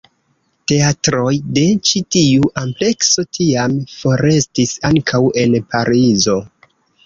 Teatroj 0.69 1.33
de 1.57 1.65
ĉi 1.89 2.01
tiu 2.15 2.49
amplekso 2.63 3.27
tiam 3.39 3.77
forestis 3.99 4.75
ankaŭ 4.93 5.25
en 5.47 5.59
Parizo. 5.77 6.41